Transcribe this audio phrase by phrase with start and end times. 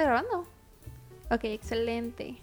[0.00, 0.46] está grabando?
[1.30, 2.36] Ok, excelente.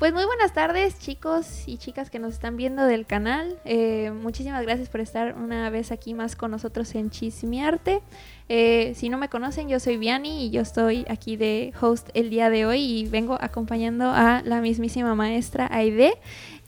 [0.00, 3.58] Pues muy buenas tardes chicos y chicas que nos están viendo del canal.
[3.64, 8.02] Eh, muchísimas gracias por estar una vez aquí más con nosotros en Chismiarte.
[8.48, 12.30] Eh, si no me conocen, yo soy Viani y yo estoy aquí de host el
[12.30, 16.18] día de hoy y vengo acompañando a la mismísima maestra Aide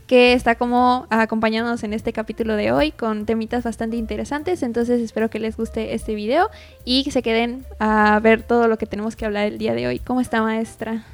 [0.09, 4.63] que está como acompañándonos en este capítulo de hoy con temitas bastante interesantes.
[4.63, 6.51] Entonces espero que les guste este video
[6.85, 9.87] y que se queden a ver todo lo que tenemos que hablar el día de
[9.87, 9.99] hoy.
[9.99, 11.05] ¿Cómo está maestra?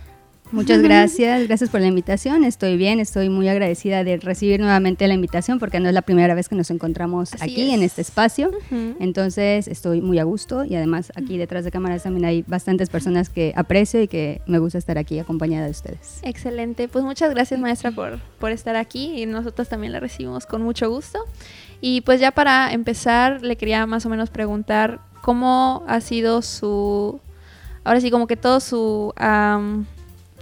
[0.53, 2.45] Muchas gracias, gracias por la invitación.
[2.45, 6.35] Estoy bien, estoy muy agradecida de recibir nuevamente la invitación porque no es la primera
[6.35, 8.53] vez que nos encontramos aquí en este espacio.
[9.01, 13.31] Entonces estoy muy a gusto y además aquí detrás de cámaras también hay bastantes personas
[13.31, 16.21] que aprecio y que me gusta estar aquí acompañada de ustedes.
[16.23, 20.63] Excelente, pues muchas gracias maestra por, por estar aquí y nosotros también la recibimos con
[20.63, 21.19] mucho gusto.
[21.81, 27.21] Y pues ya para empezar le quería más o menos preguntar cómo ha sido su,
[27.83, 29.13] ahora sí como que todo su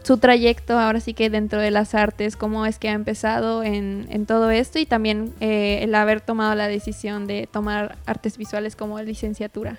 [0.02, 4.06] su trayecto ahora sí que dentro de las artes, cómo es que ha empezado en,
[4.10, 8.76] en todo esto y también eh, el haber tomado la decisión de tomar artes visuales
[8.76, 9.78] como licenciatura.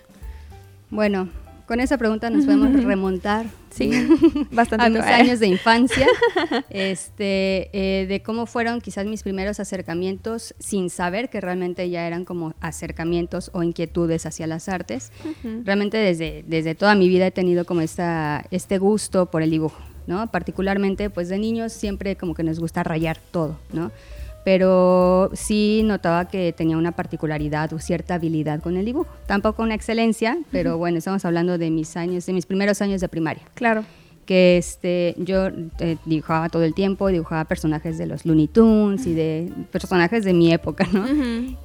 [0.89, 1.29] Bueno,
[1.65, 3.91] con esa pregunta nos podemos remontar sí,
[4.51, 6.07] bastante a mis años de infancia,
[6.69, 12.25] este, eh, de cómo fueron quizás mis primeros acercamientos sin saber que realmente ya eran
[12.25, 15.11] como acercamientos o inquietudes hacia las artes.
[15.63, 19.92] Realmente desde, desde toda mi vida he tenido como esta, este gusto por el dibujo.
[20.07, 20.27] ¿No?
[20.27, 23.91] Particularmente, pues de niños siempre como que nos gusta rayar todo, ¿no?
[24.45, 29.09] Pero sí notaba que tenía una particularidad o cierta habilidad con el dibujo.
[29.25, 33.07] Tampoco una excelencia, pero bueno, estamos hablando de mis años, de mis primeros años de
[33.07, 33.43] primaria.
[33.53, 33.85] Claro
[34.25, 35.47] que este, yo
[35.79, 40.33] eh, dibujaba todo el tiempo, dibujaba personajes de los Looney Tunes y de personajes de
[40.33, 41.05] mi época, ¿no?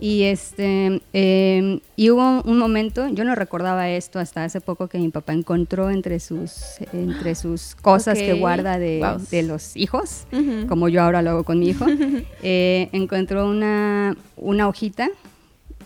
[0.01, 4.99] Y este, em, y hubo un momento, yo no recordaba esto hasta hace poco que
[4.99, 6.53] mi papá encontró entre sus,
[6.93, 10.27] entre sus cosas que guarda de, de los hijos,
[10.69, 11.87] como yo ahora lo hago con mi hijo,
[12.43, 15.09] eh, encontró una, una hojita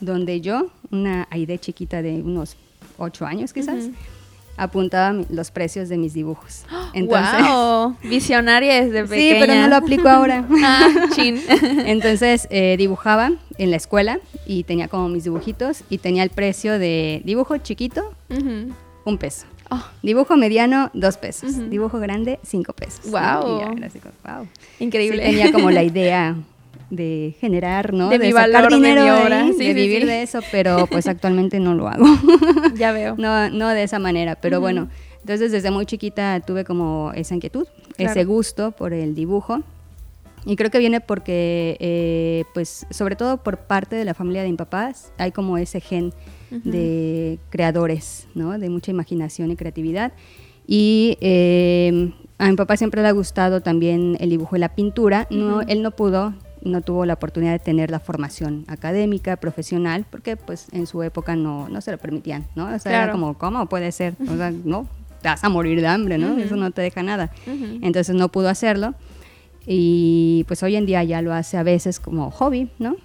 [0.01, 2.57] donde yo, una Aide chiquita de unos
[2.99, 3.89] ocho años quizás,
[4.57, 6.65] apuntaba los precios de mis dibujos.
[6.93, 9.35] Entonces, wow, visionaria desde pequeña.
[9.35, 10.47] Sí, pero no lo aplico ahora.
[10.65, 11.41] ah, chin.
[11.87, 16.79] Entonces eh, dibujaba en la escuela y tenía como mis dibujitos y tenía el precio
[16.79, 18.15] de dibujo chiquito,
[19.05, 19.47] un peso.
[19.71, 19.83] Oh.
[20.03, 21.71] Dibujo mediano, dos pesos.
[21.71, 23.11] Dibujo grande, cinco pesos.
[23.11, 23.71] Wow.
[24.79, 25.23] Increíble.
[25.23, 26.37] tenía como la idea
[26.93, 28.11] de generar, ¿no?
[28.11, 29.03] De, mi valor, dinero,
[29.57, 32.05] de, vivir de eso, pero pues actualmente no lo hago.
[32.77, 33.17] ya veo.
[33.17, 37.67] No, no de esa manera, pero bueno, entonces desde muy chiquita tuve como esa inquietud,
[37.97, 39.63] ese gusto por el dibujo.
[40.45, 44.51] Y creo que viene porque, eh, pues, sobre todo por parte de la familia de
[44.51, 46.13] mi papás, hay como ese gen
[46.51, 48.59] de creadores, ¿no?
[48.59, 50.13] De mucha imaginación y creatividad.
[50.67, 55.27] Y eh, a mi papá siempre le ha gustado también el dibujo y la pintura.
[55.31, 60.37] No, él no pudo no tuvo la oportunidad de tener la formación académica, profesional, porque
[60.37, 62.73] pues en su época no, no se lo permitían, ¿no?
[62.73, 64.15] O sea, era como, ¿cómo puede ser?
[64.29, 64.89] O sea, no,
[65.21, 66.39] te vas a morir de hambre, ¿no?
[66.39, 67.31] Eso no te deja nada.
[67.47, 68.95] Entonces no pudo hacerlo
[69.67, 72.97] y pues hoy en día ya lo hace a veces como hobby, ¿no?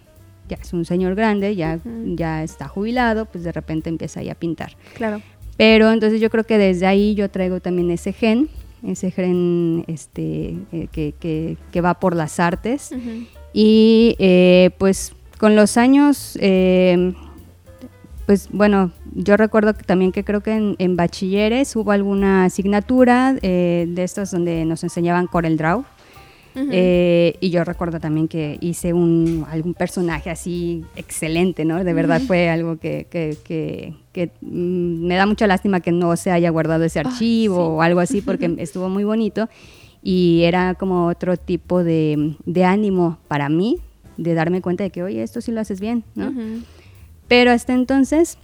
[0.49, 4.35] Ya es un señor grande, ya, ya está jubilado, pues de repente empieza ahí a
[4.35, 4.75] pintar.
[4.95, 5.21] Claro.
[5.57, 8.49] Pero entonces yo creo que desde ahí yo traigo también ese gen,
[8.83, 12.91] ese gen este, eh, que, que, que, va por las artes
[13.53, 17.13] y eh, pues con los años, eh,
[18.25, 24.03] pues bueno, yo recuerdo también que creo que en, bachilleres hubo alguna asignatura eh, de
[24.03, 25.85] estas donde nos enseñaban Corel Draw.
[26.55, 31.83] y yo recuerdo también que hice un, algún personaje así excelente, ¿no?
[31.83, 36.31] De verdad fue algo que, que, que, mm, me da mucha lástima que no se
[36.31, 39.47] haya guardado ese archivo o algo así porque estuvo muy bonito
[40.03, 43.77] y era como otro tipo de, de, ánimo para mí,
[44.17, 46.33] de darme cuenta de que, oye, esto sí lo haces bien, ¿no?
[47.27, 48.37] Pero hasta entonces,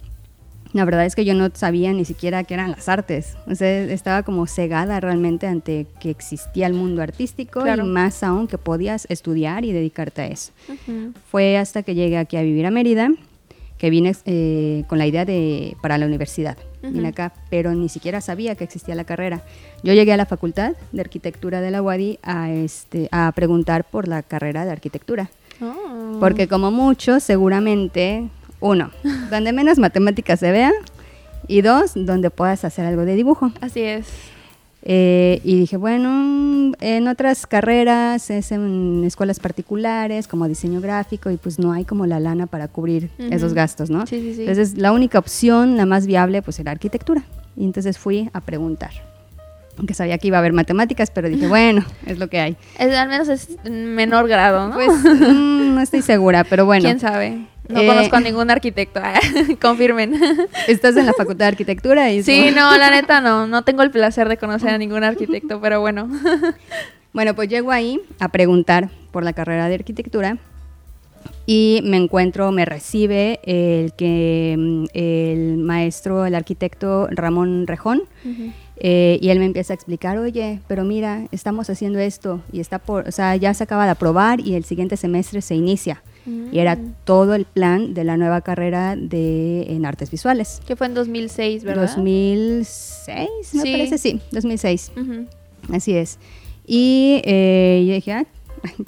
[0.72, 3.36] la verdad es que yo no sabía ni siquiera qué eran las artes.
[3.46, 8.46] O sea, estaba como cegada realmente ante que existía el mundo artístico y más aún
[8.46, 10.52] que podías estudiar y dedicarte a eso.
[11.30, 13.10] Fue hasta que llegué aquí a vivir a Mérida
[13.84, 16.56] que vine eh, con la idea de para la universidad.
[16.80, 19.42] Vine acá, pero ni siquiera sabía que existía la carrera.
[19.82, 24.08] Yo llegué a la Facultad de Arquitectura de la UADI a, este, a preguntar por
[24.08, 25.28] la carrera de arquitectura.
[25.60, 26.16] Oh.
[26.18, 28.26] Porque como muchos, seguramente,
[28.58, 28.90] uno,
[29.30, 30.72] donde menos matemáticas se vea,
[31.46, 33.52] y dos, donde puedas hacer algo de dibujo.
[33.60, 34.06] Así es.
[34.86, 41.38] Eh, y dije, bueno, en otras carreras es en escuelas particulares como diseño gráfico y
[41.38, 44.06] pues no hay como la lana para cubrir esos gastos, ¿no?
[44.06, 44.40] Sí, sí, sí.
[44.42, 47.24] Entonces la única opción, la más viable, pues era arquitectura.
[47.56, 48.90] Y entonces fui a preguntar.
[49.78, 52.56] aunque sabía que iba a haber matemáticas, pero dije, bueno, es lo que hay.
[52.78, 54.74] al menos es menor grado, ¿no?
[54.74, 56.84] Pues mm, no estoy segura, pero bueno.
[56.84, 57.46] ¿Quién sabe?
[57.68, 59.00] No eh, conozco a ningún arquitecto,
[59.60, 60.14] confirmen.
[60.68, 62.22] Estás en la Facultad de Arquitectura y...
[62.22, 65.80] Sí, no, la neta no, no tengo el placer de conocer a ningún arquitecto, pero
[65.80, 66.08] bueno.
[67.12, 70.38] Bueno, pues llego ahí a preguntar por la carrera de arquitectura
[71.46, 78.02] y me encuentro, me recibe el que mm, el maestro, el arquitecto Ramón Rejón,
[78.76, 82.78] eh, y él me empieza a explicar, oye, pero mira, estamos haciendo esto y está
[82.78, 86.02] por, o sea, ya se acaba de aprobar y el siguiente semestre se inicia.
[86.26, 86.94] Y era mm.
[87.04, 90.60] todo el plan de la nueva carrera de en artes visuales.
[90.66, 91.82] Que fue en 2006, ¿verdad?
[91.82, 94.92] 2006, me parece, sí, 2006.
[95.70, 96.18] Así es.
[96.66, 98.24] Y eh, yo dije, ah,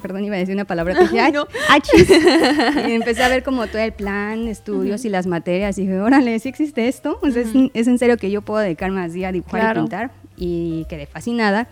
[0.00, 1.46] perdón, iba a decir una palabra, dije, ah, no.
[2.88, 5.78] y empecé a ver como todo el plan, estudios y las materias.
[5.78, 7.18] Y dije, órale, ¿sí existe esto?
[7.22, 10.10] O sea, es, en serio que yo puedo dedicarme así a dibujar y pintar.
[10.36, 11.68] Y quedé fascinada.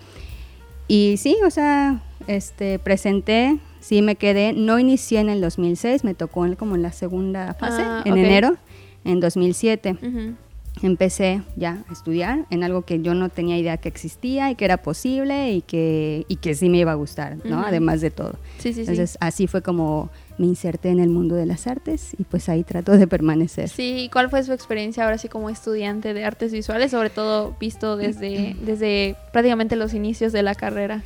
[0.89, 6.15] Y sí, o sea, este, presenté, sí me quedé, no inicié en el 2006, me
[6.15, 8.57] tocó como en la segunda fase, ah, en enero,
[9.05, 9.99] en 2007
[10.83, 14.65] empecé ya a estudiar en algo que yo no tenía idea que existía y que
[14.65, 17.61] era posible y que, y que sí me iba a gustar, ¿no?
[17.61, 18.39] Además de todo.
[18.59, 22.25] Sí, sí, Entonces así fue como me inserté en el mundo de las artes y
[22.25, 23.69] pues ahí trato de permanecer.
[23.69, 27.97] Sí, ¿cuál fue su experiencia ahora sí como estudiante de artes visuales, sobre todo visto
[27.97, 31.03] desde, desde prácticamente los inicios de la carrera?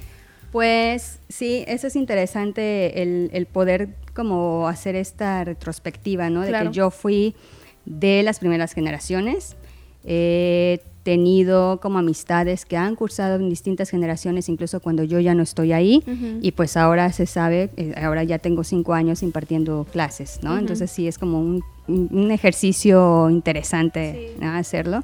[0.53, 6.41] Pues sí, eso es interesante, el, el poder como hacer esta retrospectiva, ¿no?
[6.43, 7.35] De que yo fui
[7.85, 9.57] de las primeras generaciones.
[10.05, 15.43] He tenido como amistades que han cursado en distintas generaciones, incluso cuando yo ya no
[15.43, 16.03] estoy ahí,
[16.43, 20.59] y pues ahora se sabe, eh, ahora ya tengo cinco años impartiendo clases, ¿no?
[20.59, 25.03] Entonces sí es como un, un ejercicio interesante hacerlo.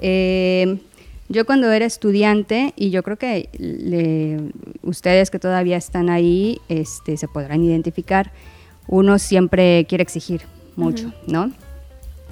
[0.00, 0.78] Eh,
[1.28, 3.48] yo cuando era estudiante, y yo creo que
[4.82, 8.32] ustedes que todavía están ahí este, se podrán identificar,
[8.88, 10.42] uno siempre quiere exigir
[10.76, 11.50] mucho, ¿no?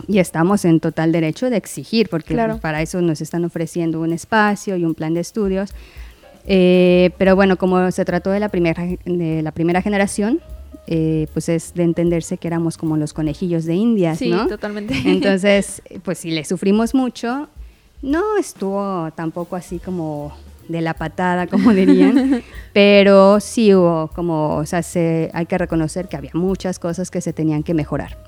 [0.08, 4.76] y estamos en total derecho de exigir, porque para eso nos están ofreciendo un espacio
[4.76, 5.70] y un plan de estudios.
[6.46, 10.40] Eh, pero bueno, como se trató de la primera, de la primera generación,
[10.86, 14.94] eh, pues es de entenderse que éramos como los conejillos de indias, sí, totalmente.
[15.06, 17.48] Entonces, pues si le sufrimos mucho,
[18.04, 20.32] no estuvo tampoco así como
[20.68, 22.42] de la patada, como dirían,
[22.72, 27.20] pero sí hubo como, o sea, se, hay que reconocer que había muchas cosas que
[27.20, 28.18] se tenían que mejorar.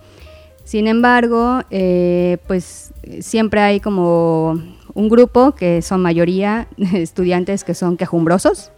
[0.65, 4.61] Sin embargo, eh, pues siempre hay como
[4.95, 8.73] un grupo que son mayoría estudiantes que son quejumbrosos,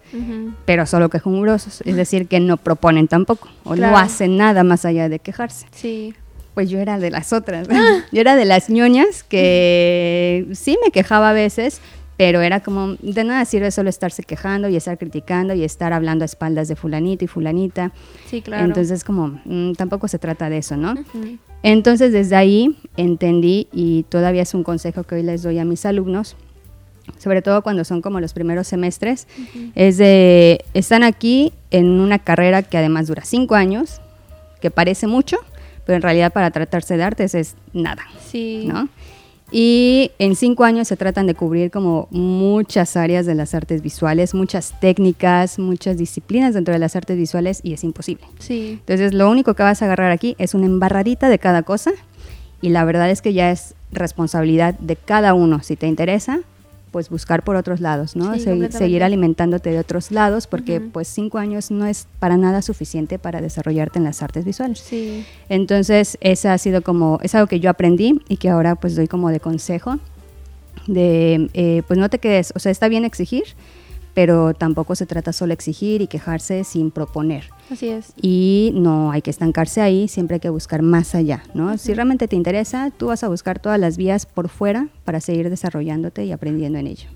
[0.65, 5.09] pero solo quejumbrosos, es decir, que no proponen tampoco o no hacen nada más allá
[5.09, 5.67] de quejarse.
[5.71, 6.15] Sí.
[6.59, 7.69] Pues yo era de las otras,
[8.13, 11.81] yo era de las ñoñas que sí me quejaba a veces,
[12.17, 16.25] pero era como, de nada sirve solo estarse quejando y estar criticando y estar hablando
[16.25, 17.93] a espaldas de fulanito y fulanita.
[18.29, 18.65] Sí, claro.
[18.65, 20.97] Entonces, como, mm, tampoco se trata de eso, ¿no?
[21.63, 25.87] Entonces, desde ahí entendí, y todavía es un consejo que hoy les doy a mis
[25.87, 26.35] alumnos,
[27.19, 29.29] sobre todo cuando son como los primeros semestres,
[29.77, 34.00] es de, están aquí en una carrera que además dura cinco años,
[34.61, 35.37] que parece mucho,
[35.88, 38.66] pero en realidad para tratarse de artes es nada, sí.
[38.66, 38.90] ¿no?
[39.50, 44.35] Y en cinco años se tratan de cubrir como muchas áreas de las artes visuales,
[44.35, 48.26] muchas técnicas, muchas disciplinas dentro de las artes visuales y es imposible.
[48.38, 48.73] Sí.
[48.80, 51.92] Entonces lo único que vas a agarrar aquí es una embarradita de cada cosa
[52.61, 55.62] y la verdad es que ya es responsabilidad de cada uno.
[55.62, 56.40] Si te interesa,
[56.90, 58.38] pues buscar por otros lados, ¿no?
[58.38, 63.40] seguir alimentándote de otros lados porque pues cinco años no es para nada suficiente para
[63.40, 64.78] desarrollarte en las artes visuales.
[64.80, 65.25] Sí.
[65.49, 69.09] Entonces, esa ha sido como, es algo que yo aprendí y que ahora pues doy
[69.09, 69.99] como de consejo
[70.87, 73.45] de, eh, pues no te quedes, o sea, está bien exigir,
[74.14, 77.45] pero tampoco se trata solo exigir y quejarse sin proponer.
[77.71, 78.13] Así es.
[78.21, 81.77] Y no hay que estancarse ahí, siempre hay que buscar más allá, ¿no?
[81.79, 85.51] Si realmente te interesa, tú vas a buscar todas las vías por fuera para seguir
[85.51, 87.09] desarrollándote y aprendiendo en ello.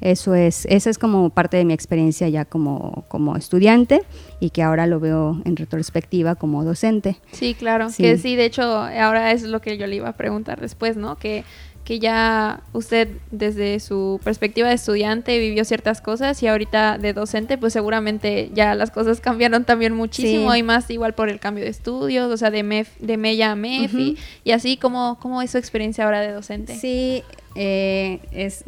[0.00, 4.02] Eso es, esa es como parte de mi experiencia ya como, como estudiante
[4.40, 7.16] y que ahora lo veo en retrospectiva como docente.
[7.32, 10.60] Sí, claro, que sí, de hecho, ahora es lo que yo le iba a preguntar
[10.60, 11.16] después, ¿no?
[11.16, 11.44] Que
[11.86, 17.58] que ya usted desde su perspectiva de estudiante vivió ciertas cosas y ahorita de docente
[17.58, 21.70] pues seguramente ya las cosas cambiaron también muchísimo y más igual por el cambio de
[21.70, 25.58] estudios, o sea, de, MEF, de MEIA a MEF y, así, ¿cómo, ¿cómo es su
[25.58, 26.74] experiencia ahora de docente?
[26.74, 27.22] Sí,
[27.54, 28.64] eh, es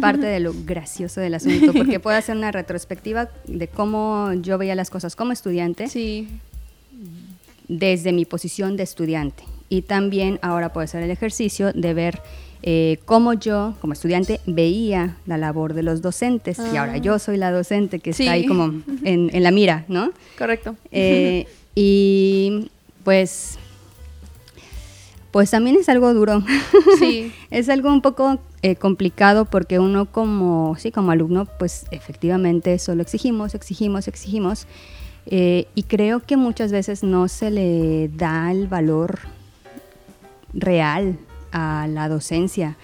[0.00, 4.74] parte de lo gracioso del asunto, porque puedo hacer una retrospectiva de cómo yo veía
[4.74, 5.88] las cosas como estudiante.
[5.88, 6.28] Sí.
[7.68, 9.44] Desde mi posición de estudiante.
[9.68, 12.22] Y también ahora puedo hacer el ejercicio de ver
[12.66, 16.58] eh, cómo yo, como estudiante, veía la labor de los docentes.
[16.72, 16.96] Y ahora Ah.
[16.98, 18.22] yo soy la docente que Sí.
[18.22, 18.72] está ahí como
[19.04, 20.10] en, en la mira, ¿no?
[20.38, 20.74] Correcto.
[20.90, 22.70] Eh, y
[23.04, 23.58] pues,
[25.30, 26.42] pues también es algo duro.
[26.98, 27.32] Sí.
[27.50, 33.02] es algo un poco eh, complicado porque uno como, sí, como alumno, pues efectivamente solo
[33.02, 34.66] exigimos, exigimos, exigimos.
[35.26, 39.18] eh, y creo que muchas veces no se le da el valor
[40.52, 41.18] real
[41.54, 42.76] a la docencia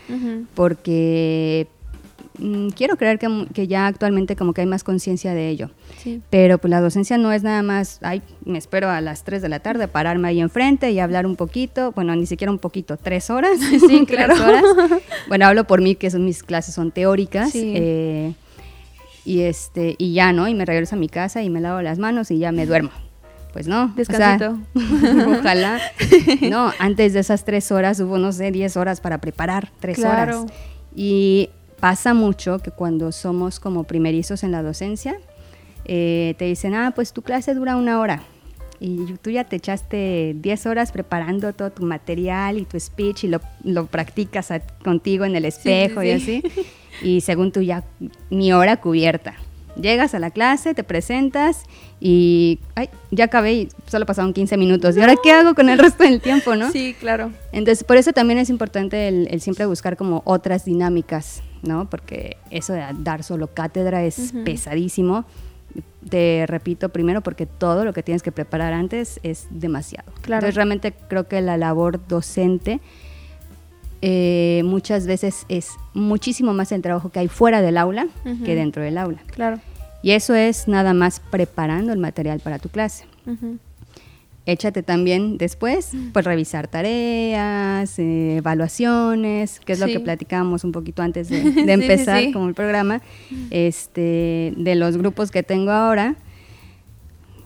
[0.54, 1.66] porque
[2.38, 5.70] mm, quiero creer que, ya actualmente como que hay más conciencia de ello.
[5.98, 6.22] Sí.
[6.30, 9.48] Pero pues la docencia no es nada más, ay, me espero a las 3 de
[9.48, 13.28] la tarde, pararme ahí enfrente y hablar un poquito, bueno, ni siquiera un poquito, tres
[13.28, 13.58] horas.
[13.58, 14.34] Sí, claro.
[14.34, 15.00] Tres horas.
[15.28, 17.50] Bueno, hablo por mí, que son mis clases son teóricas.
[17.50, 17.72] Sí.
[17.76, 18.34] eh,
[19.24, 20.48] y, este, y ya, ¿no?
[20.48, 22.90] Y me regreso a mi casa y me lavo las manos y ya me duermo.
[23.52, 23.84] Pues no.
[23.84, 24.58] o sea, Descansito.
[25.40, 25.80] ojalá.
[26.48, 30.42] No, antes de esas tres horas hubo, no sé, 10 horas para preparar, tres Claro.
[30.42, 30.52] horas.
[30.94, 35.16] Y pasa mucho que cuando somos como primerizos en la docencia,
[35.84, 38.22] eh, te dicen, ah, pues tu clase dura una hora.
[38.78, 43.28] Y tú ya te echaste 10 horas preparando todo tu material y tu speech y
[43.28, 46.42] lo, lo practicas a- contigo en el Sí, sí, espejo y sí.
[46.44, 46.62] así.
[47.02, 47.82] Y según tú ya,
[48.30, 49.34] mi hora cubierta.
[49.80, 51.64] Llegas a la clase, te presentas
[52.00, 54.96] y ay, ya acabé y solo pasaron 15 minutos.
[54.96, 56.70] ¿Y ahora qué hago con el resto del tiempo, no?
[56.70, 57.32] Sí, claro.
[57.52, 61.88] Entonces, por eso también es importante el, el siempre buscar como otras dinámicas, ¿no?
[61.88, 65.24] Porque eso de dar solo cátedra es pesadísimo.
[66.08, 70.10] Te repito primero porque todo lo que tienes que preparar antes es demasiado.
[70.22, 70.40] Claro.
[70.40, 72.80] Entonces, realmente creo que la labor docente
[74.02, 78.06] eh, muchas veces es muchísimo más el trabajo que hay fuera del aula
[78.44, 79.18] que dentro del aula.
[79.26, 79.60] Claro.
[80.02, 83.04] Y eso es nada más preparando el material para tu clase.
[84.46, 91.02] Échate también después, pues revisar tareas, eh, evaluaciones, que es lo que platicábamos un poquito
[91.02, 92.32] antes de, de sí, empezar sí.
[92.32, 93.02] como el programa.
[93.50, 96.16] Este, de los grupos que tengo ahora,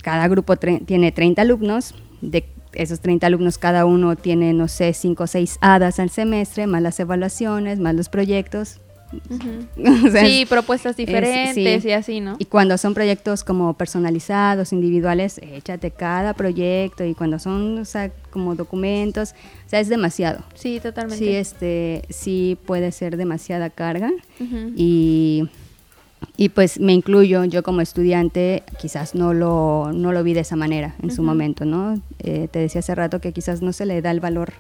[0.02, 2.44] cada grupo tiene 30 alumnos, de
[2.74, 6.82] esos 30 alumnos cada uno tiene, no sé, 5 o 6 hadas al semestre, más
[6.82, 8.80] las evaluaciones, más los proyectos.
[9.30, 10.04] Ujú.
[10.06, 11.88] O sea, sí, propuestas diferentes sí.
[11.88, 12.36] y así, ¿no?
[12.38, 18.10] y cuando son proyectos como personalizados, individuales, échate cada proyecto y cuando son, o sea,
[18.30, 19.34] como documentos,
[19.66, 20.44] o sea, es demasiado.
[20.54, 21.24] Sí, totalmente.
[21.24, 24.10] Sí, este, sí puede ser demasiada carga
[24.76, 25.48] y,
[26.36, 30.56] y pues me incluyo, yo como estudiante quizás no lo, no lo vi de esa
[30.56, 32.00] manera en su momento, ¿no?
[32.20, 34.52] Eh, te decía hace rato que quizás no se le da el valor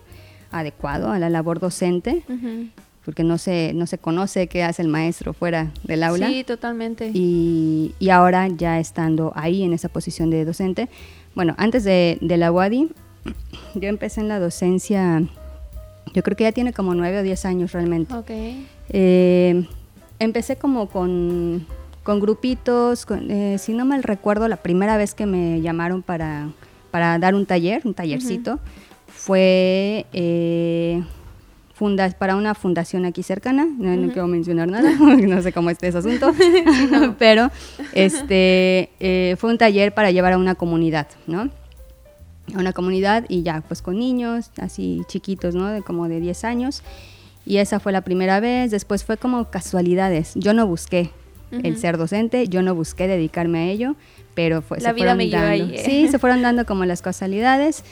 [0.50, 2.68] adecuado a la labor docente Ujú.
[3.04, 6.28] Porque no se, no se conoce qué hace el maestro fuera del aula.
[6.28, 7.10] Sí, totalmente.
[7.12, 10.88] Y, y ahora ya estando ahí en esa posición de docente,
[11.34, 12.90] bueno, antes de, de la UADI,
[13.74, 15.22] yo empecé en la docencia,
[16.14, 18.14] yo creo que ya tiene como nueve o diez años realmente.
[18.14, 18.30] Ok.
[18.90, 19.66] Eh,
[20.18, 21.66] empecé como con,
[22.04, 26.48] con grupitos, con- eh, si no mal recuerdo, la primera vez que me llamaron para,
[26.90, 28.60] para dar un taller, un tallercito,
[29.08, 31.02] fue eh,
[31.78, 35.88] funda- para una fundación aquí cercana, no, no quiero mencionar nada, no sé cómo esté
[35.88, 36.32] ese asunto,
[37.18, 37.50] pero
[37.92, 41.50] este, eh, fue un taller para llevar a una comunidad, ¿no?
[42.54, 45.68] a una comunidad y ya, pues con niños así chiquitos, ¿no?
[45.68, 46.82] De como de 10 años.
[47.46, 50.32] Y esa fue la primera vez, después fue como casualidades.
[50.34, 51.10] Yo no busqué
[51.50, 53.96] el ser docente, yo no busqué dedicarme a ello,
[54.34, 55.46] pero fue, La se vida fueron me dando.
[55.48, 55.82] ahí, ¿eh?
[55.86, 57.82] Sí, se fueron dando como las casualidades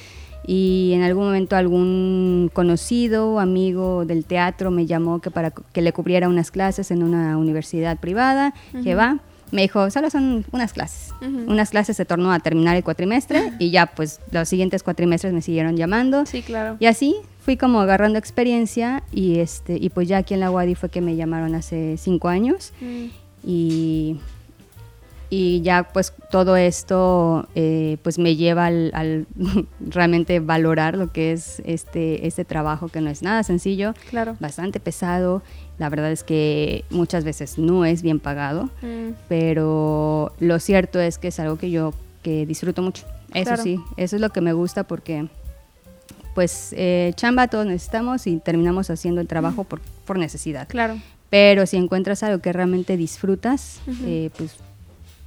[0.47, 5.93] y en algún momento algún conocido, amigo del teatro me llamó que para que le
[5.93, 8.97] cubriera unas clases en una universidad privada, que Ujú.
[8.99, 9.19] va,
[9.51, 11.13] me dijo, solo son unas clases.
[11.21, 11.51] Ujú.
[11.53, 15.43] Unas clases se tornó a terminar el cuatrimestre y ya pues los siguientes cuatrimestres me
[15.43, 16.25] siguieron llamando.
[16.27, 16.77] Sí, claro.
[16.81, 20.75] Y así fui como agarrando experiencia y este y pues ya aquí en la UADI
[20.75, 23.07] fue que me llamaron hace cinco años Mm.
[23.45, 24.17] y,
[25.35, 29.27] y ya pues todo esto eh, pues me lleva al, al
[29.81, 34.37] realmente valorar lo que es este, este trabajo que no es nada sencillo, Claro.
[34.41, 35.43] bastante pesado,
[35.79, 39.13] la verdad es que muchas veces no es bien pagado, Mm.
[39.29, 43.63] pero lo cierto es que es algo que yo que disfruto mucho, eso Claro.
[43.63, 45.29] sí, eso es lo que me gusta porque
[46.35, 50.67] pues eh, chamba todos necesitamos y terminamos haciendo el trabajo por, por necesidad.
[50.69, 50.97] Claro.
[51.31, 54.57] Pero si encuentras algo que realmente disfrutas, eh, pues,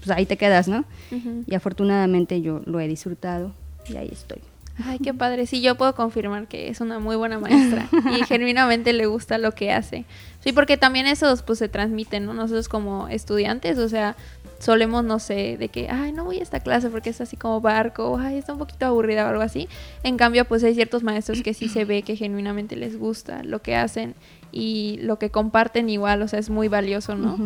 [0.06, 0.86] pues ahí te quedas, ¿no?
[1.12, 1.44] Ujú.
[1.48, 3.52] Y afortunadamente yo lo he disfrutado
[3.90, 4.40] y ahí estoy.
[4.84, 5.48] Ay, qué padre.
[5.48, 9.54] Sí, yo puedo confirmar que es una muy buena maestra y genuinamente le gusta lo
[9.54, 10.06] que hace.
[10.42, 12.34] Sí, porque también eso pues se transmite, ¿no?
[12.34, 14.18] Nosotros como estudiantes, o sea,
[14.60, 17.62] solemos, no sé, de que, ay, no voy a esta clase porque es así como
[17.62, 19.70] barco, ay, está un poquito aburrida o algo así.
[20.04, 23.62] En cambio, pues hay ciertos maestros que sí se ve que genuinamente les gusta lo
[23.62, 24.14] que hacen
[24.52, 27.38] y lo que comparten igual, o sea, es muy valioso, ¿no?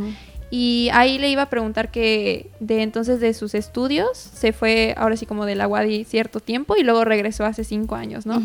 [0.52, 5.16] Y ahí le iba a preguntar que de entonces de sus estudios se fue ahora
[5.16, 8.42] sí como de la UADI cierto tiempo y luego regresó hace cinco años, ¿no?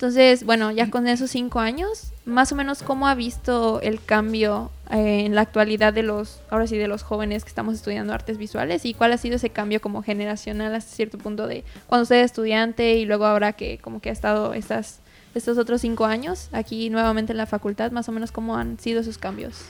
[0.00, 4.70] Entonces, bueno, ya con esos cinco años, más o menos cómo ha visto el cambio
[4.90, 8.38] eh, en la actualidad de los, ahora sí, de los jóvenes que estamos estudiando artes
[8.38, 12.16] visuales y cuál ha sido ese cambio como generacional hasta cierto punto de cuando usted
[12.16, 15.00] es estudiante y luego ahora que como que ha estado estas,
[15.34, 19.02] estos otros cinco años aquí nuevamente en la facultad, más o menos cómo han sido
[19.02, 19.66] esos cambios.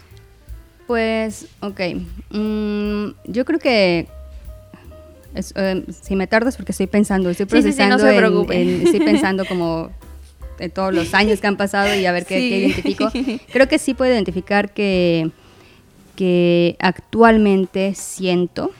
[0.91, 1.81] Pues, ok.
[2.31, 4.09] Mm, yo creo que
[5.37, 9.91] eh, si me tardas porque estoy pensando, estoy procesando, estoy pensando como
[10.59, 13.09] de todos los años que han pasado y a ver qué, identifico.
[13.53, 15.31] Creo que sí puedo identificar que,
[16.17, 18.73] que actualmente siento,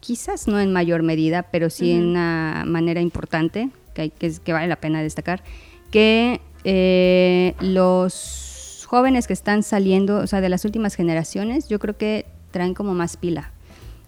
[0.00, 4.52] quizás no en mayor medida, pero sí en una manera importante, que, hay, que, que,
[4.52, 5.44] vale la pena destacar,
[5.92, 8.43] que eh, los
[8.94, 12.94] jóvenes que están saliendo, o sea, de las últimas generaciones, yo creo que traen como
[12.94, 13.50] más pila,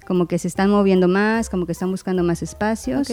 [0.06, 3.08] como que se están moviendo más, como que están buscando más espacios.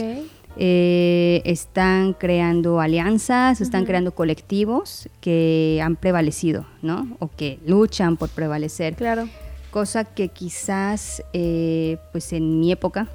[0.55, 7.07] Eh, están creando alianzas, están creando colectivos que han prevalecido, ¿no?
[7.17, 8.93] O que luchan por prevalecer.
[8.93, 9.27] Claro.
[9.71, 13.07] Cosa que quizás, eh, pues en mi época,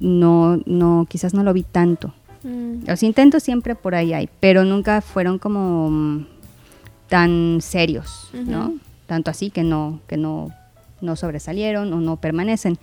[0.00, 2.14] no, no, quizás no lo vi tanto.
[2.42, 2.86] Mm.
[2.86, 6.31] Los intentos siempre por ahí hay, pero nunca fueron como mm,
[7.12, 8.72] tan serios, ¿no?
[9.06, 10.50] Tanto así que no, que no,
[11.02, 12.78] no sobresalieron o no permanecen.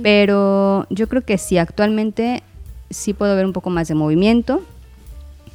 [0.00, 2.44] Pero yo creo que sí, actualmente
[2.90, 4.62] sí puedo ver un poco más de movimiento.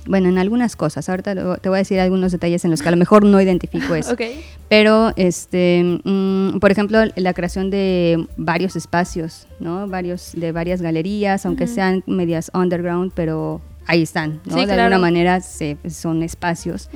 [0.05, 1.07] Bueno, en algunas cosas.
[1.07, 3.95] Ahorita te voy a decir algunos detalles en los que a lo mejor no identifico
[3.95, 4.17] eso.
[4.67, 9.87] Pero, este, mm, por ejemplo, la creación de varios espacios, ¿no?
[9.87, 14.55] Varios, de varias galerías, aunque sean medias underground, pero ahí están, ¿no?
[14.55, 16.89] de alguna manera son espacios,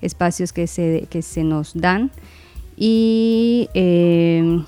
[0.00, 2.10] espacios que se, que se nos dan.
[2.76, 4.62] Y eh,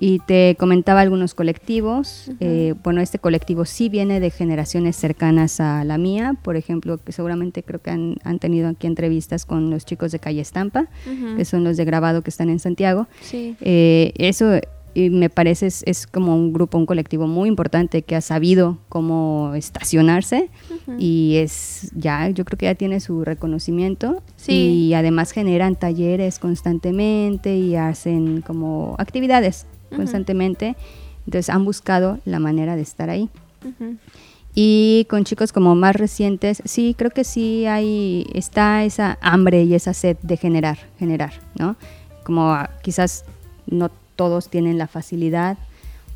[0.00, 2.30] y te comentaba algunos colectivos.
[2.38, 6.36] Eh, bueno, este colectivo sí viene de generaciones cercanas a la mía.
[6.42, 10.20] Por ejemplo, que seguramente creo que han, han tenido aquí entrevistas con los chicos de
[10.20, 10.86] Calle Estampa,
[11.36, 13.08] que son los de grabado que están en Santiago.
[13.22, 13.56] Sí.
[13.60, 14.60] Eh, eso
[14.98, 18.78] y me parece es, es, como un grupo, un colectivo muy importante que ha sabido
[18.88, 20.50] cómo estacionarse
[20.98, 27.56] y es ya, yo creo que ya tiene su reconocimiento y además generan talleres constantemente
[27.56, 30.74] y hacen como actividades constantemente.
[31.26, 33.30] Entonces han buscado la manera de estar ahí.
[34.52, 39.74] Y con chicos como más recientes, sí, creo que sí hay, está esa hambre y
[39.74, 41.76] esa sed de generar, generar, ¿no?
[42.24, 43.24] Como ah, quizás
[43.66, 45.56] no todos tienen la facilidad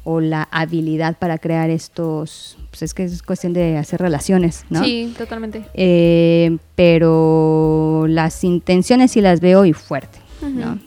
[0.02, 4.82] o la habilidad para crear estos, pues es que es cuestión de hacer relaciones, ¿no?
[4.82, 5.64] Sí, totalmente.
[5.74, 10.80] Eh, pero las intenciones sí las veo y fuerte, ¿no?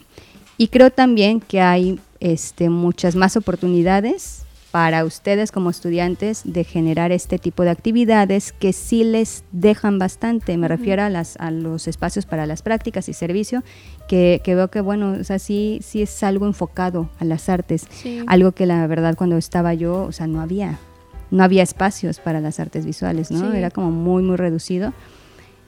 [0.58, 4.42] Y creo también que hay este, muchas más oportunidades
[4.76, 10.58] para ustedes como estudiantes de generar este tipo de actividades que sí les dejan bastante.
[10.58, 13.64] Me refiero a, las, a los espacios para las prácticas y servicio,
[14.06, 17.88] que, veo que, bueno, o sea, sí, sí es algo enfocado a las artes.
[18.26, 20.78] Algo que la verdad cuando estaba yo, o sea, no había.
[21.30, 23.54] No había espacios para las artes visuales, ¿no?
[23.54, 24.92] Era como muy, muy reducido.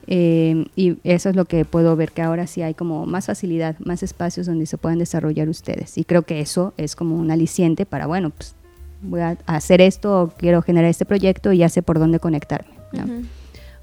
[0.05, 3.75] Eh, y eso es lo que puedo ver que ahora sí hay como más facilidad,
[3.79, 5.97] más espacios donde se puedan desarrollar ustedes.
[5.97, 8.55] Y creo que eso es como un aliciente para, bueno, pues
[9.01, 12.71] voy a hacer esto, quiero generar este proyecto y ya sé por dónde conectarme.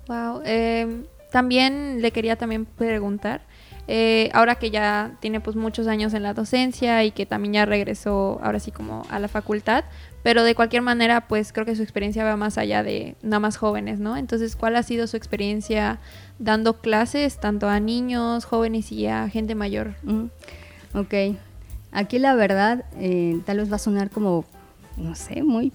[0.08, 0.42] Wow.
[0.44, 3.42] Em, también le quería también preguntar,
[3.88, 7.66] eh, ahora que ya tiene pues muchos años en la docencia y que también ya
[7.66, 9.84] regresó ahora sí como a la facultad,
[10.24, 13.56] pero de cualquier manera, pues creo que su experiencia va más allá de nada más
[13.56, 14.16] jóvenes, ¿no?
[14.16, 16.00] Entonces, ¿cuál ha sido su experiencia
[16.40, 19.94] dando clases tanto a niños, jóvenes y a gente mayor?
[20.94, 21.14] Ok,
[21.92, 24.44] aquí la verdad eh, tal vez va a sonar como,
[24.96, 25.72] no sé, muy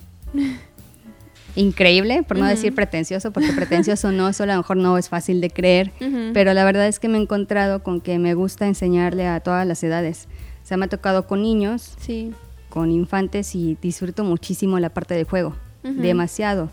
[1.55, 5.41] increíble, por no decir pretencioso, porque pretencioso no, eso a lo mejor no es fácil
[5.41, 5.91] de creer,
[6.33, 9.67] pero la verdad es que me he encontrado con que me gusta enseñarle a todas
[9.67, 10.27] las edades.
[10.63, 12.33] O sea, me ha tocado con niños, sí
[12.71, 16.69] con infantes y disfruto muchísimo la parte del juego, demasiado.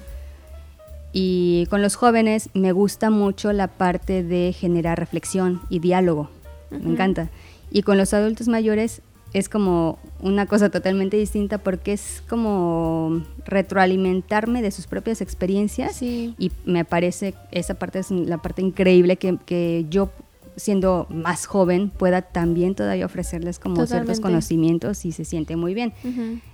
[1.12, 6.30] Y con los jóvenes me gusta mucho la parte de generar reflexión y diálogo,
[6.70, 7.28] me encanta.
[7.70, 14.62] Y con los adultos mayores es como una cosa totalmente distinta porque es como retroalimentarme
[14.62, 19.86] de sus propias experiencias y me parece esa parte es la parte increíble que, que
[19.90, 20.10] yo
[20.58, 25.92] siendo más joven, pueda también todavía ofrecerles como ciertos conocimientos y se siente muy bien.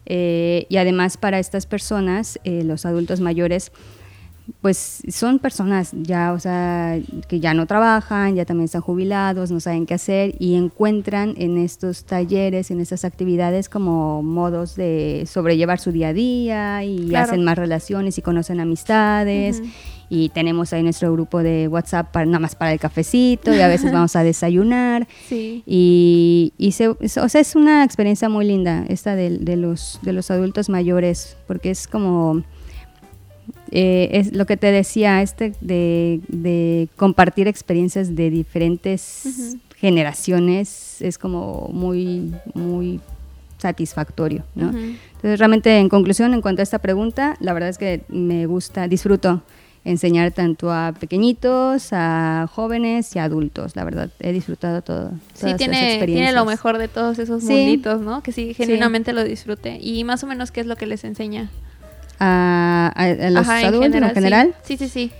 [0.06, 3.72] Eh, y además para estas personas, eh, los adultos mayores,
[4.61, 9.59] pues son personas ya, o sea, que ya no trabajan, ya también están jubilados, no
[9.59, 15.80] saben qué hacer y encuentran en estos talleres, en estas actividades como modos de sobrellevar
[15.80, 19.62] su día a día y hacen más relaciones y conocen amistades.
[20.11, 23.68] Y tenemos ahí nuestro grupo de WhatsApp para, nada más para el cafecito y a
[23.68, 25.09] veces vamos a desayunar.
[25.30, 30.30] Y, se, o sea, es una experiencia muy linda esta de, de, los, de los
[30.30, 32.44] adultos mayores, porque es como
[33.70, 41.68] eh, es lo que te decía, este de, compartir experiencias de diferentes generaciones es como
[41.72, 43.00] muy, muy
[43.59, 44.68] satisfactorio, ¿no?
[44.68, 48.88] Entonces, realmente, en conclusión, en cuanto a esta pregunta, la verdad es que me gusta,
[48.88, 49.42] disfruto
[49.85, 53.76] enseñar tanto a pequeñitos, a jóvenes y a adultos.
[53.76, 55.12] La verdad, he disfrutado todo.
[55.35, 58.22] Sí, tiene, tiene lo mejor de todos esos munditos, ¿no?
[58.22, 59.78] Que sí, genuinamente lo disfrute.
[59.80, 61.50] Y más o menos, ¿qué es lo que les enseña?
[62.18, 64.55] A, los adultos en general.
[64.62, 64.77] Sí.
[64.77, 65.11] sí, sí,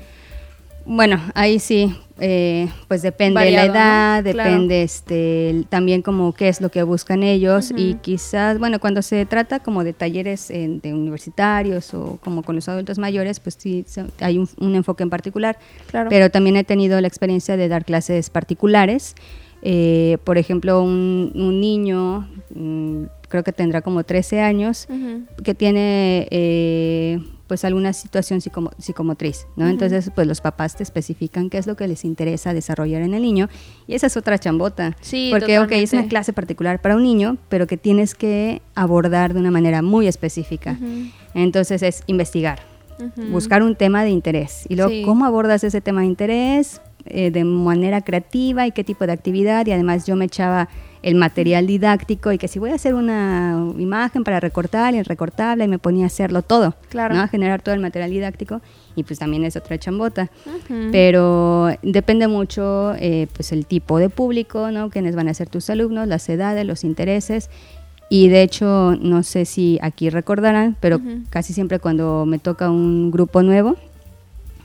[0.85, 6.61] Bueno, ahí sí, eh, pues depende de la edad, depende este, también como qué es
[6.61, 11.92] lo que buscan ellos y quizás, bueno, cuando se trata como de talleres de universitarios
[11.92, 13.85] o como con los adultos mayores, pues sí
[14.20, 15.59] hay un, enfoque en particular,
[16.09, 19.14] pero también he tenido la experiencia de dar clases particulares.
[19.66, 23.04] Eh, por ejemplo, un, un niño mm,
[23.35, 24.87] creo que tendrá como 13 años,
[25.42, 27.18] que tiene eh,
[27.49, 29.66] pues alguna situación psicomotriz, ¿no?
[29.66, 33.23] Entonces, pues los papás te especifican qué es lo que les interesa desarrollar en el
[33.23, 33.49] niño
[33.88, 34.97] y esa es otra chambota.
[35.01, 39.35] Sí, Porque, ok, es una clase particular para un niño, pero que tienes que abordar
[39.35, 40.79] de una manera muy específica.
[41.35, 42.61] Entonces, es investigar,
[43.33, 47.42] buscar un tema de interés y luego cómo abordas ese tema de interés eh, de
[47.42, 50.68] manera creativa y qué tipo de actividad y además yo me echaba
[51.04, 55.64] el material didáctico y que si voy a hacer una imagen para recortar y recortable
[55.64, 57.14] y me ponía a hacerlo todo, claro.
[57.14, 57.20] ¿no?
[57.20, 58.62] a generar todo el material didáctico
[58.96, 60.30] y pues también es otra chambota.
[60.92, 64.88] Pero depende mucho eh, pues el tipo de público, ¿no?
[64.88, 67.50] Quiénes van a ser tus alumnos, las edades, los intereses.
[68.08, 73.10] Y de hecho, no sé si aquí recordarán, pero casi siempre cuando me toca un
[73.10, 73.76] grupo nuevo,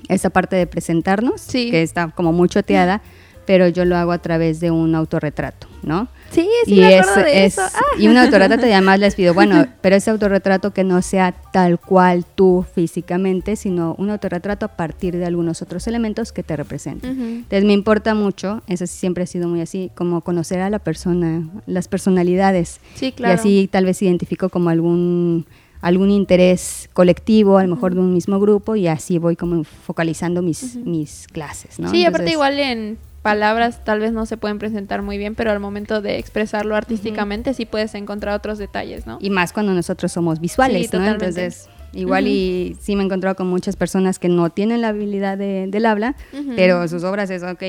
[0.07, 3.01] esa parte de presentarnos, que está como muy choteada,
[3.49, 6.07] pero yo lo hago a través de un autorretrato, ¿no?
[6.29, 7.63] Sí, sí, y me acuerdo de eso.
[7.97, 11.79] Y un autorretrato, y además les pido, bueno, pero ese autorretrato que no sea tal
[11.79, 17.19] cual tú físicamente, sino un autorretrato a partir de algunos otros elementos que te representen.
[17.19, 21.49] Entonces me importa mucho, eso siempre ha sido muy así, como conocer a la persona,
[21.65, 22.79] las personalidades.
[22.93, 23.33] Sí, claro.
[23.33, 25.47] Y así tal vez identifico como algún
[25.81, 30.43] algún interés colectivo, a lo mejor de un mismo grupo, y así voy como focalizando
[30.43, 31.89] mis, mis clases, ¿no?
[31.89, 35.59] Sí, aparte igual en palabras tal vez no se pueden presentar muy bien, pero al
[35.59, 39.17] momento de expresarlo artísticamente sí puedes encontrar otros detalles, ¿no?
[39.21, 41.05] Y más cuando nosotros somos visuales, ¿no?
[41.05, 45.37] Entonces, igual y sí me he encontrado con muchas personas que no tienen la habilidad
[45.37, 46.15] de, del habla,
[46.55, 47.63] pero sus obras es, ok,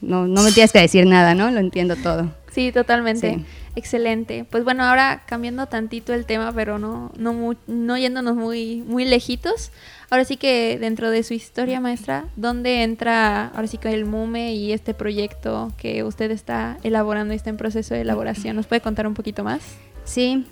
[0.00, 1.50] no, no me tienes que decir nada, ¿no?
[1.50, 2.30] Lo entiendo todo.
[2.50, 3.44] Sí, totalmente.
[3.76, 4.44] Excelente.
[4.48, 9.72] Pues bueno, ahora cambiando tantito el tema, pero no, no, no yéndonos muy, muy lejitos.
[10.10, 14.54] Ahora sí que dentro de su historia maestra, ¿dónde entra ahora sí que el MUME
[14.54, 18.54] y este proyecto que usted está elaborando y está en proceso de elaboración?
[18.54, 19.62] ¿Nos puede contar un poquito más?
[20.04, 20.46] Sí,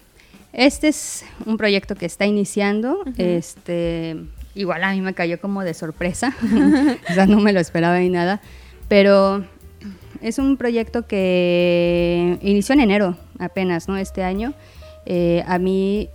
[0.53, 3.05] este es un proyecto que está iniciando.
[3.17, 4.17] Este,
[4.55, 6.35] igual a mí me cayó como de sorpresa,
[7.11, 8.41] o sea, no me lo esperaba ni nada,
[8.89, 9.45] pero
[10.23, 13.97] es un proyecto que inició en enero apenas, ¿no?
[13.97, 14.55] Este año.
[15.05, 16.09] Eh, a mí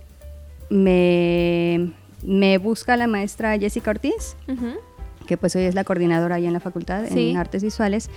[0.70, 4.36] me, busca la maestra Jessica Ortiz,
[5.26, 8.10] que pues hoy es la coordinadora ahí en la facultad en artes visuales,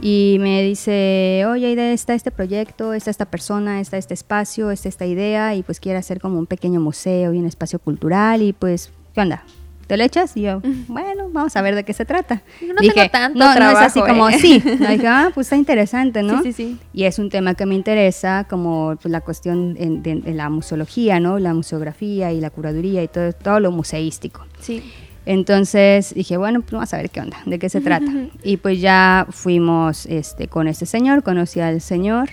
[0.00, 5.06] y me dice, oye, está este proyecto, está esta persona, está este espacio, está esta
[5.06, 8.90] idea, y pues quiere hacer como un pequeño museo y un espacio cultural, y pues,
[9.14, 9.44] ¿qué onda?
[9.86, 10.36] ¿Te lo echas?
[10.36, 12.42] Y yo, bueno, vamos a ver de qué se trata.
[12.60, 14.38] No dije, tengo tanto no, trabajo, no es así como, ¿eh?
[14.38, 14.60] sí.
[14.60, 16.42] dije, ah, pues está interesante, ¿no?
[16.42, 16.78] Sí, sí, sí.
[16.92, 21.38] Y es un tema que me interesa, como pues, la cuestión de, la museología, ¿no?
[21.38, 24.46] La museografía y la curaduría y todo, todo lo museístico.
[24.60, 24.82] Sí.
[25.26, 28.10] Entonces dije, bueno, pues vamos a ver qué onda, de qué se trata.
[28.42, 32.30] y pues ya fuimos este, con este señor, conocí al señor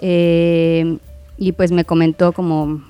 [0.00, 0.98] eh,
[1.36, 2.82] y pues me comentó como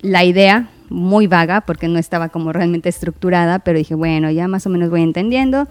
[0.00, 4.66] la idea muy vaga porque no estaba como realmente estructurada, pero dije, bueno, ya más
[4.66, 5.66] o menos voy entendiendo.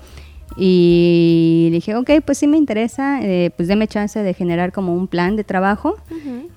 [0.56, 5.08] Y dije, ok, pues sí me interesa, eh, pues déme chance de generar como un
[5.08, 5.98] plan de trabajo.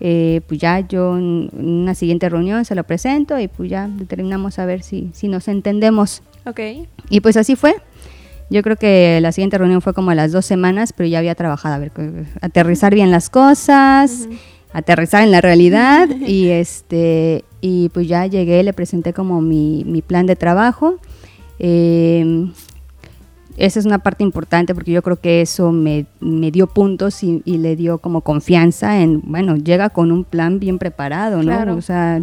[0.00, 4.58] Eh, pues ya yo en una siguiente reunión se lo presento y pues ya determinamos
[4.58, 6.22] a ver si, si nos entendemos.
[6.46, 6.60] Ok.
[7.10, 7.74] Y pues así fue.
[8.48, 11.34] Yo creo que la siguiente reunión fue como a las dos semanas, pero ya había
[11.34, 11.92] trabajado, a ver,
[12.40, 14.28] aterrizar bien las cosas,
[14.72, 20.02] aterrizar en la realidad y este y pues ya llegué, le presenté como mi, mi
[20.02, 20.96] plan de trabajo.
[21.58, 22.50] Eh,
[23.56, 27.42] esa es una parte importante porque yo creo que eso me, me dio puntos y,
[27.44, 31.76] le dio como confianza en, bueno, llega con un plan bien preparado, ¿no?
[31.76, 32.22] O sea,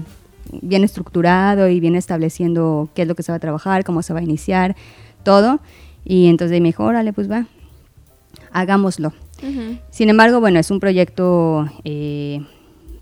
[0.63, 4.13] bien estructurado y bien estableciendo qué es lo que se va a trabajar, cómo se
[4.13, 4.76] va a iniciar,
[5.21, 5.60] todo.
[6.04, 7.45] Y entonces me dijo, órale, pues va,
[8.52, 9.13] hagámoslo.
[9.91, 12.41] Sin embargo, bueno, es un proyecto eh,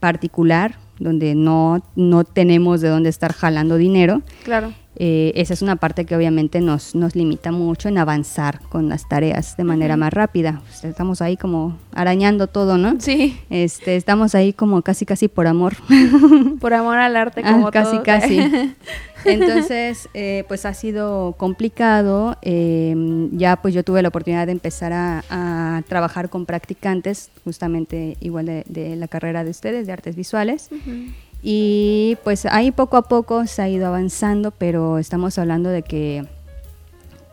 [0.02, 4.22] particular donde no, no tenemos de dónde estar jalando dinero.
[4.44, 4.74] Claro.
[4.98, 9.08] Eh, esa es una parte que obviamente nos, nos limita mucho en avanzar con las
[9.10, 10.62] tareas de manera más rápida.
[10.84, 13.00] estamos ahí como arañando todo, ¿no?
[13.00, 13.40] Sí.
[13.50, 15.74] Este, estamos ahí como casi casi por amor.
[16.60, 18.40] Por amor al arte, ah, como Casi casi.
[19.26, 22.38] Entonces, eh, pues ha sido complicado.
[22.42, 28.46] Em, ya pues yo tuve la oportunidad de empezar a, trabajar con practicantes, justamente igual
[28.46, 30.70] de, la carrera de ustedes, de artes visuales.
[31.48, 36.26] Y pues ahí poco a poco se ha ido avanzando, pero estamos hablando de que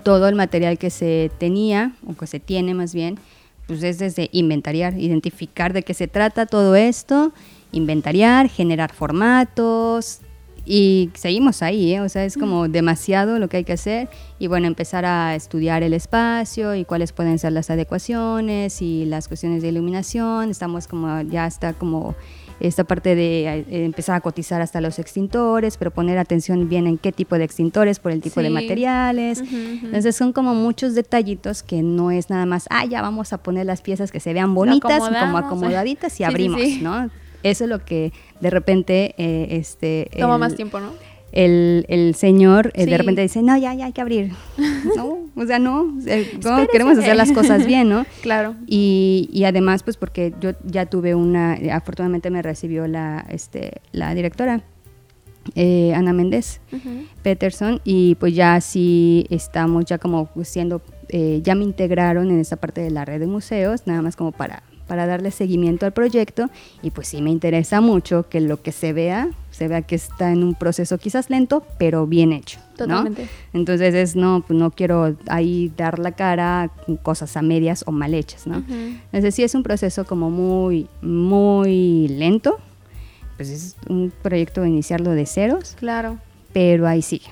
[0.02, 3.18] todo el material que se tenía, o que se tiene más bien,
[3.66, 7.32] pues es desde inventariar, identificar de qué se trata todo esto,
[7.72, 10.20] inventariar, generar formatos,
[10.64, 12.00] y seguimos ahí, ¿eh?
[12.00, 15.82] o sea, es como demasiado lo que hay que hacer y bueno, empezar a estudiar
[15.82, 21.22] el espacio y cuáles pueden ser las adecuaciones y las cuestiones de iluminación, estamos como,
[21.22, 22.14] ya está como
[22.62, 26.96] esta parte de eh, empezar a cotizar hasta los extintores, pero poner atención bien en
[26.96, 29.42] qué tipo de extintores por el tipo de materiales.
[29.42, 33.66] Entonces son como muchos detallitos que no es nada más, ah, ya vamos a poner
[33.66, 37.10] las piezas que se vean bonitas, como acomodaditas y abrimos, ¿no?
[37.42, 40.10] Eso es lo que de repente, eh, este...
[40.16, 40.92] Toma más tiempo, ¿no?
[41.32, 44.32] El, señor eh, de repente dice, no, ya, ya hay que abrir.
[44.96, 45.98] no, o sea, no,
[46.70, 48.06] queremos hacer las cosas bien, ¿no?
[48.22, 48.54] claro.
[48.66, 54.14] Y, y, además, pues porque yo ya tuve una, afortunadamente me recibió la, este, la
[54.14, 54.62] directora.
[55.56, 56.60] Eh, Ana Méndez
[57.24, 62.54] Peterson y pues ya sí estamos ya como siendo eh, ya me integraron en esta
[62.54, 66.50] parte de la red de museos nada más como para para darle seguimiento al proyecto
[66.82, 70.32] y pues sí me interesa mucho que lo que se vea, se vea que está
[70.32, 72.58] en un proceso quizás lento, pero bien hecho.
[72.76, 73.28] Totalmente.
[73.52, 77.92] Entonces es, no, pues no quiero ahí dar la cara con cosas a medias o
[77.92, 78.64] mal hechas, ¿no?
[78.66, 82.58] Entonces sí es un proceso como muy, muy lento,
[83.36, 85.76] pues es un proyecto de iniciarlo de ceros.
[85.78, 86.18] Claro.
[86.52, 87.28] Pero ahí sigue.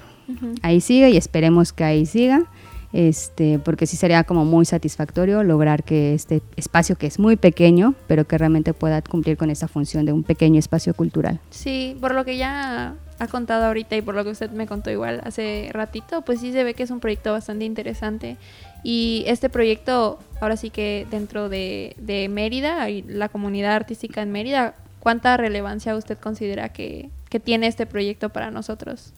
[0.63, 2.47] Ahí sigue y esperemos que ahí siga
[2.93, 7.95] este, porque sí sería como muy satisfactorio lograr que este espacio que es muy pequeño,
[8.07, 11.39] pero que realmente pueda cumplir con esa función de un pequeño espacio cultural.
[11.51, 14.91] Sí, por lo que ya ha contado ahorita y por lo que usted me contó
[14.91, 18.37] igual hace ratito, pues sí se ve que es un proyecto bastante interesante.
[18.83, 24.33] Y este proyecto, ahora sí que dentro de, de Mérida, y la comunidad artística en
[24.33, 29.13] Mérida, ¿cuánta relevancia usted considera que, que tiene este proyecto para nosotros?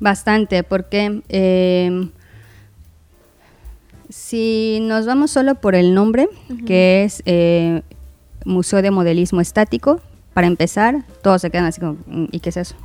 [0.00, 2.08] Bastante, porque eh,
[4.08, 6.28] si nos vamos solo por el nombre,
[6.66, 7.82] que es eh,
[8.44, 10.00] Museo de Modelismo Estático,
[10.34, 12.76] para empezar, todos se quedan así como, mm, ¿y qué es eso?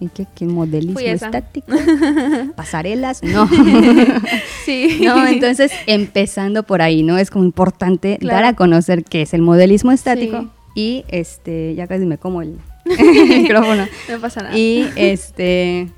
[0.00, 1.72] ¿Y qué, qué modelismo estático?
[2.56, 3.22] ¿Pasarelas?
[3.22, 3.48] No.
[4.64, 5.00] sí.
[5.02, 7.18] No, entonces empezando por ahí, ¿no?
[7.18, 10.50] Es como importante dar a conocer qué es el modelismo estático.
[10.74, 13.86] Y este, ya casi me como el micrófono.
[14.08, 14.56] No pasa nada.
[14.56, 15.88] Y este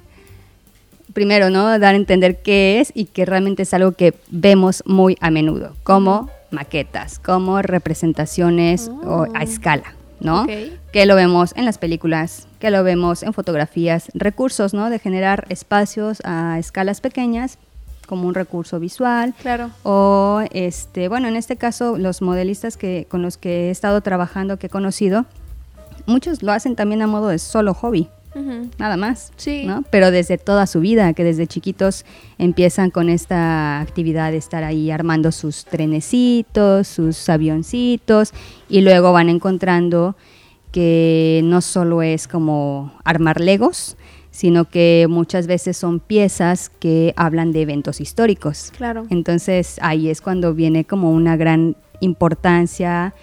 [1.12, 1.79] primero, ¿no?
[1.79, 5.75] Dar a entender qué es y que realmente es algo que vemos muy a menudo,
[5.83, 9.42] como maquetas, como representaciones a ah.
[9.42, 10.46] escala, ¿no?
[10.92, 14.90] Que lo vemos en las películas, que lo vemos en fotografías, recursos, ¿no?
[14.90, 17.59] De generar espacios a escalas pequeñas
[18.07, 19.35] como un recurso visual.
[19.40, 19.70] Claro.
[19.85, 24.59] O este, bueno, en este caso los modelistas que con los que he estado trabajando,
[24.59, 25.27] que he conocido,
[26.07, 28.09] muchos lo hacen también a modo de solo hobby
[28.79, 29.33] nada más.
[29.37, 29.64] Sí.
[29.66, 29.85] ¿no?
[29.90, 32.05] Pero desde toda su vida, que desde chiquitos
[32.38, 38.33] empiezan con esta actividad de estar ahí armando sus trenecitos, sus avioncitos,
[38.69, 40.16] y luego van encontrando
[40.73, 43.97] que no solo es como armar legos,
[44.31, 48.73] sino que muchas veces son piezas que hablan de eventos históricos.
[48.77, 49.07] Claro.
[49.11, 53.14] Entonces ahí es cuando viene como una gran importancia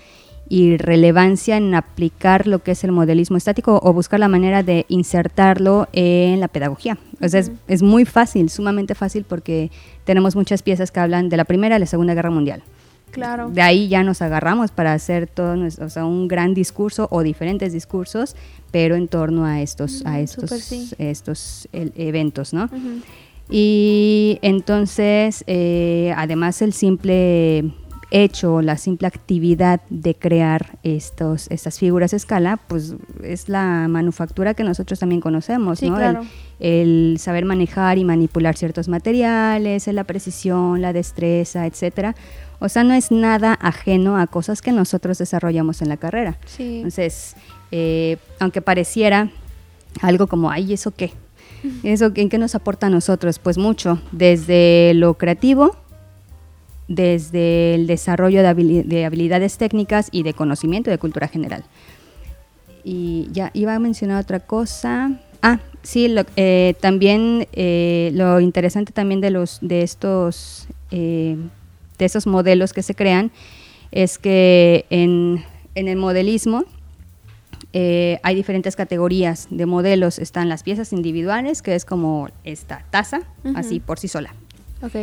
[0.50, 4.86] y relevancia en aplicar lo que es el modelismo estático o buscar la manera de
[4.88, 6.98] insertarlo en la pedagogía.
[7.22, 9.72] O sea, es, muy fácil, sumamente fácil, porque
[10.06, 12.64] tenemos muchas piezas que hablan de la Primera y la Segunda Guerra Mundial.
[13.12, 13.50] Claro.
[13.50, 17.74] De ahí ya nos agarramos para hacer todo o sea, un gran discurso o diferentes
[17.74, 18.36] discursos,
[18.72, 22.70] pero en torno a estos, a estos, estos eventos, ¿no?
[23.50, 27.72] Y entonces, eh, además el simple
[28.12, 34.54] hecho, la simple actividad de crear estos, estas figuras a escala, pues es la manufactura
[34.54, 35.96] que nosotros también conocemos, Sí, ¿no?
[35.98, 36.22] claro.
[36.60, 42.16] El, el saber manejar y manipular ciertos materiales, la precisión, la destreza, etcétera.
[42.60, 46.38] O sea, no es nada ajeno a cosas que nosotros desarrollamos en la carrera.
[46.46, 46.78] Sí.
[46.78, 47.36] Entonces,
[47.72, 49.30] eh, aunque pareciera
[50.02, 51.12] algo como, ay, ¿eso qué?
[51.84, 53.40] ¿Eso en qué nos aporta a nosotros?
[53.40, 55.76] Pues mucho, desde lo creativo,
[56.88, 61.64] desde el desarrollo de, habili- de habilidades técnicas y de conocimiento de cultura general.
[62.84, 65.20] Y ya iba a mencionar otra cosa.
[65.42, 71.36] Ah, sí, lo- eh, también eh, lo interesante también de los de estos eh,
[71.98, 73.32] de esos modelos que se crean
[73.92, 75.44] es que en,
[75.76, 76.64] en el modelismo
[77.74, 80.20] eh, hay diferentes categorías de modelos.
[80.20, 83.22] Están las piezas individuales, que es como esta taza,
[83.56, 84.34] así por sí sola.
[84.82, 84.96] Ok.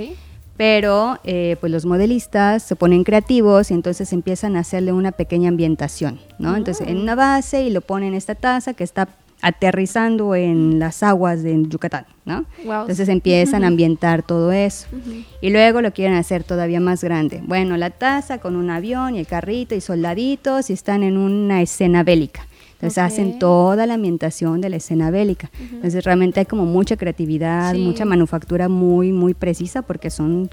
[0.56, 5.48] Pero eh, pues los modelistas se ponen creativos y entonces empiezan a hacerle una pequeña
[5.48, 6.56] ambientación, ¿no?
[6.56, 9.08] Entonces en una base y lo ponen esta taza que está
[9.44, 12.46] aterrizando en las aguas de Yucatán, ¿no?
[12.64, 12.82] Wow.
[12.82, 14.86] Entonces empiezan a ambientar todo eso.
[15.42, 17.42] Y luego lo quieren hacer todavía más grande.
[17.44, 21.60] Bueno, la taza con un avión y el carrito y soldaditos y están en una
[21.60, 22.46] escena bélica.
[22.74, 23.04] Entonces Ok.
[23.06, 25.50] hacen toda la ambientación de la escena bélica.
[25.54, 25.76] Ujú.
[25.76, 27.78] Entonces realmente hay como mucha creatividad, Sí.
[27.78, 30.50] mucha manufactura muy, muy precisa porque son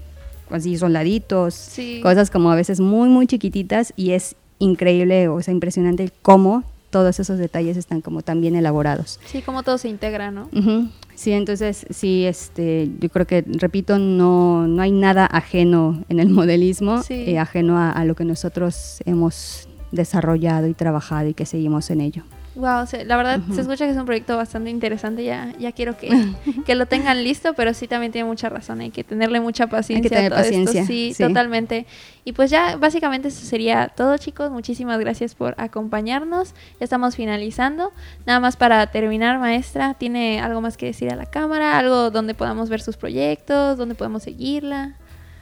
[0.50, 2.00] así soldaditos, Sí.
[2.02, 7.18] cosas como a veces muy, muy chiquititas y es increíble, o sea, impresionante cómo todos
[7.20, 9.18] esos detalles están como tan bien elaborados.
[9.24, 10.50] Sí, como todo se integra, ¿no?
[10.54, 10.88] Ujú.
[11.14, 16.28] Sí, entonces sí, este, yo creo que, repito, no, no hay nada ajeno en el
[16.30, 17.14] modelismo, Sí.
[17.28, 22.00] eh, ajeno a, a lo que nosotros hemos desarrollado y trabajado y que seguimos en
[22.00, 22.24] ello.
[22.54, 25.24] Wow, la verdad se escucha que es un proyecto bastante interesante.
[25.24, 26.10] Ya, ya quiero que,
[26.66, 28.80] que lo tengan listo, pero sí también tiene mucha razón.
[28.80, 30.08] Hay que tenerle mucha paciencia.
[30.10, 30.50] a tener todo esto.
[30.50, 31.22] paciencia, Sí, sí.
[31.22, 31.86] totalmente.
[32.26, 34.50] Y pues ya básicamente eso sería todo, chicos.
[34.50, 36.52] Muchísimas gracias por acompañarnos.
[36.78, 37.90] Ya estamos finalizando.
[38.26, 41.78] Nada más para terminar, maestra, ¿tiene algo más que decir a la cámara?
[41.78, 43.78] ¿Algo donde podamos ver sus proyectos?
[43.78, 44.96] ¿Dónde podemos seguirla?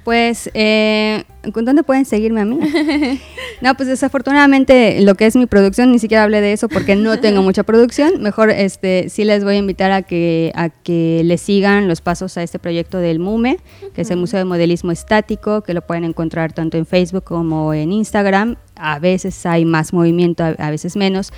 [0.05, 2.59] Pues, eh, ¿con ¿dónde pueden seguirme a mí?
[3.61, 7.21] No, pues desafortunadamente lo que es mi producción, ni siquiera hablé de eso porque no
[7.21, 8.23] tengo mucha producción.
[8.23, 12.39] Mejor este, sí les voy a invitar a que, a que le sigan los pasos
[12.39, 13.59] a este proyecto del MUME,
[13.93, 17.75] que es el Museo de Modelismo Estático, que lo pueden encontrar tanto en Facebook como
[17.75, 18.57] en Instagram.
[18.77, 21.31] A veces hay más movimiento, a, a veces menos.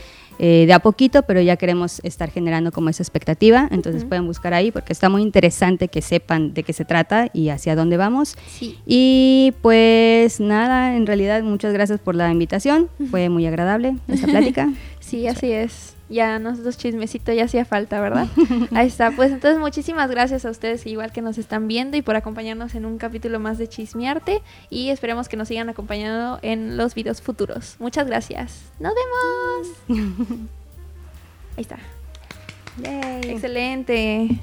[0.44, 4.55] Eh, de a poquito, pero ya queremos estar generando como esa expectativa, entonces pueden buscar
[4.55, 8.37] ahí porque está muy interesante que sepan de qué se trata y hacia dónde vamos.
[8.48, 8.76] Sí.
[8.85, 12.88] Y pues nada, en realidad muchas gracias por la invitación.
[13.09, 14.68] Fue muy agradable esta plática.
[14.98, 15.94] Sí, así es.
[16.12, 18.29] Ya nosotros chismecito ya hacía falta, ¿verdad?
[18.75, 19.11] Ahí está.
[19.12, 22.85] Pues entonces muchísimas gracias a ustedes igual que nos están viendo y por acompañarnos en
[22.85, 27.77] un capítulo más de Chismearte y esperemos que nos sigan acompañando en los videos futuros.
[27.79, 28.72] Muchas gracias.
[28.79, 28.92] Nos
[29.88, 30.09] vemos.
[31.57, 31.79] Ahí está.
[32.83, 33.31] Yay.
[33.31, 34.40] Excelente.